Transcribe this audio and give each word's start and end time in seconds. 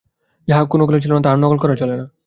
যাহা 0.47 0.63
কোনকালে 0.65 0.99
ছিল 1.03 1.11
না, 1.13 1.21
তাহার 1.21 1.39
নকল 1.39 1.57
করা 1.57 1.75
চলে 1.75 1.95
না। 1.97 2.05